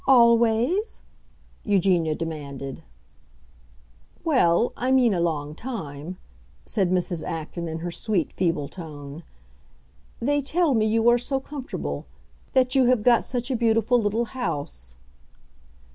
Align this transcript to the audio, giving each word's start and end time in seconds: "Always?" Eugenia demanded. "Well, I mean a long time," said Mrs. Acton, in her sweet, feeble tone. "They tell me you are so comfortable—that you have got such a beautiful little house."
"Always?" 0.07 1.01
Eugenia 1.63 2.15
demanded. 2.15 2.81
"Well, 4.23 4.73
I 4.75 4.89
mean 4.89 5.13
a 5.13 5.19
long 5.19 5.53
time," 5.53 6.17
said 6.65 6.89
Mrs. 6.89 7.23
Acton, 7.23 7.67
in 7.67 7.77
her 7.81 7.91
sweet, 7.91 8.33
feeble 8.33 8.67
tone. 8.67 9.21
"They 10.19 10.41
tell 10.41 10.73
me 10.73 10.87
you 10.87 11.07
are 11.09 11.19
so 11.19 11.39
comfortable—that 11.39 12.73
you 12.73 12.85
have 12.85 13.03
got 13.03 13.23
such 13.23 13.51
a 13.51 13.55
beautiful 13.55 14.01
little 14.01 14.25
house." 14.25 14.95